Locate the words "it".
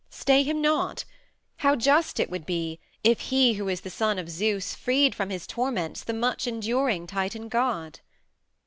2.19-2.31